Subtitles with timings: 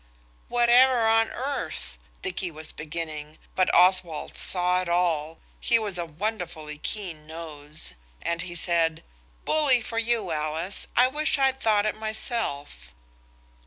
[0.47, 5.37] "What ever on earth–" Dicky was beginning, but Oswald saw it all.
[5.59, 7.93] He has a wonderfully keen nose.
[8.19, 9.03] And he said–
[9.45, 10.87] "Bully for you, Alice.
[10.97, 12.95] I wish I'd thought it myself."